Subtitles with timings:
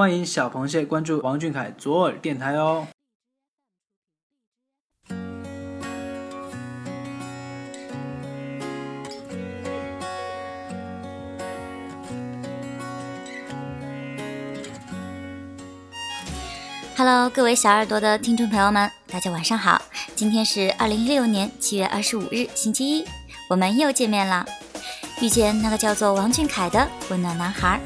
[0.00, 2.86] 欢迎小螃蟹关注王俊凯左耳电台哦。
[16.96, 19.82] Hello，各位小耳朵的听众朋友们，大家晚上好。
[20.16, 23.04] 今天是二零一六年七月二十五日，星期一，
[23.50, 24.46] 我们又见面了。
[25.20, 27.78] 遇见那个叫做王俊凯的温暖男孩。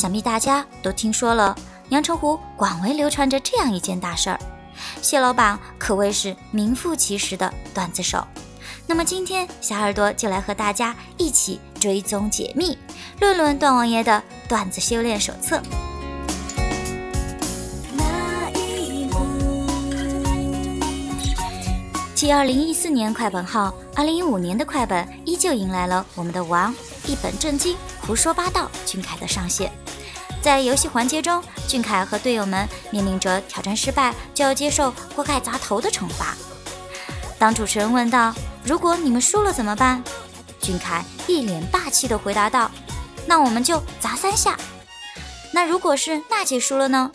[0.00, 1.54] 想必大家都听说了，
[1.90, 4.40] 阳澄湖广为流传着这样一件大事儿：
[5.02, 8.26] 谢老板可谓是名副其实的段子手。
[8.86, 12.78] 那么今天，小耳朵就来和大家一起追踪解密，
[13.20, 15.60] 论论段王爷的段子修炼手册。
[22.14, 26.74] 继二零一四年快本后，二零一五年的快本依旧迎来了我们的王
[27.06, 27.76] 一本正经
[28.06, 29.70] 胡说八道俊凯的上线。
[30.42, 36.34] 在游戏环节中，俊凯和队友们面临着挑战失败就要接受锅盖砸头的惩罚。
[37.38, 40.02] 当主持人问道：“如果你们输了怎么办？”
[40.60, 42.70] 俊凯一脸霸气地回答道
[43.26, 44.56] ：“那我们就砸三下。”
[45.52, 47.10] 那如果是娜姐输了呢？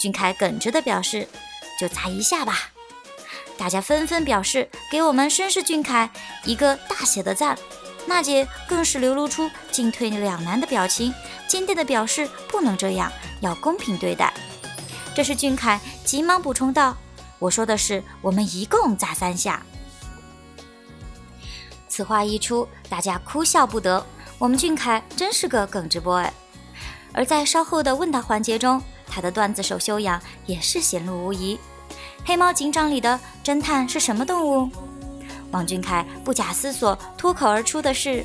[0.00, 1.28] 俊凯耿直地表示
[1.80, 2.70] ：“就砸一下吧。”
[3.58, 6.10] 大家纷纷表示给我们绅士俊凯
[6.44, 7.58] 一个大写的赞。
[8.06, 11.14] 娜姐更是流露出进退两难的表情，
[11.52, 14.32] 坚定地表示不能这样，要公平对待。
[15.14, 16.96] 这时俊凯急忙补充道。
[17.38, 19.62] 我说的是，我们一共砸三下。
[21.90, 24.02] 此话一出，大家哭笑不得。
[24.38, 26.26] 我们俊凯真是个耿直 boy。
[27.12, 31.60] 而在稍后的问答环节中，他的段子手修养也是显露无疑。
[32.24, 34.70] 黑猫警长里的侦探是什么动物？
[35.50, 38.24] 王俊凯不假思索脱口而出的是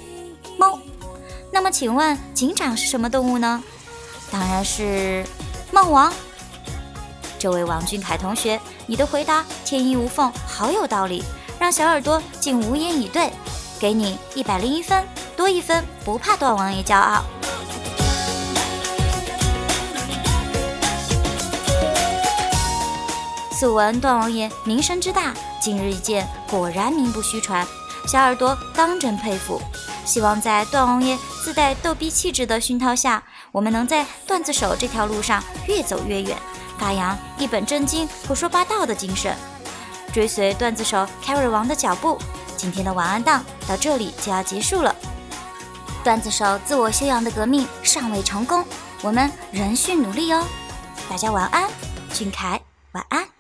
[0.57, 0.79] 猫。
[1.57, 3.63] 那么请问警长是什么动物呢？
[4.29, 5.25] 当然是
[5.71, 6.13] 梦王。
[7.39, 11.23] 这位王俊凯同学，你的回答天衣无缝，好有道理，
[11.57, 13.31] 让小耳朵竟无言以对。
[13.79, 15.03] 给你一百零一分，
[15.35, 17.23] 多一分不怕段王爷骄傲。
[23.51, 27.65] 素闻段王爷名声之大，今日一见，果然名不虚传，
[28.07, 29.59] 小耳朵当真佩服。
[30.07, 36.37] 希望在段王爷自带逗逼气质的熏陶下，我们能在段子手这条路上越走越远。
[36.79, 39.35] 发扬一本正经、胡说八道的精神，
[40.13, 42.17] 追随段子手 Carry 王的脚步。
[42.55, 44.95] 今天的晚安档到这里就要结束了。
[46.03, 48.63] 段子手自我修养的革命尚未成功，
[49.01, 50.43] 我们仍需努力哦。
[51.09, 51.69] 大家晚安，
[52.13, 52.61] 俊凯
[52.93, 53.36] 晚安。